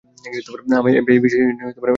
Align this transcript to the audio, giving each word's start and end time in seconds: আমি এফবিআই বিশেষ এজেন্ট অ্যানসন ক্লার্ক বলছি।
আমি 0.79 0.89
এফবিআই 0.91 1.19
বিশেষ 1.19 1.39
এজেন্ট 1.39 1.59
অ্যানসন 1.59 1.73
ক্লার্ক 1.73 1.77
বলছি। 1.77 1.87